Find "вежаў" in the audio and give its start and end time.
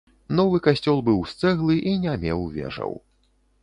2.59-2.91